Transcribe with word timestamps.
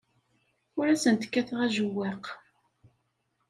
Ur 0.77 0.85
asent-kkateɣ 0.87 1.59
ajewwaq. 1.65 2.25